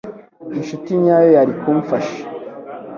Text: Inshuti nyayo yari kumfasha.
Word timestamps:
Inshuti 0.57 0.89
nyayo 1.03 1.29
yari 1.37 1.53
kumfasha. 1.61 2.21